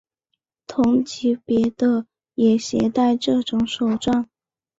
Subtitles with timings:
[0.65, 4.27] 同级别的也携带这种手杖。